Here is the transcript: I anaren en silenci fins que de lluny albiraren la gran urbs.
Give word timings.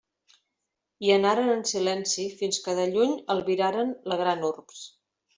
I 1.07 1.11
anaren 1.15 1.51
en 1.55 1.59
silenci 1.71 2.25
fins 2.39 2.57
que 2.67 2.75
de 2.79 2.85
lluny 2.95 3.13
albiraren 3.35 3.91
la 4.13 4.17
gran 4.23 4.41
urbs. 4.49 4.81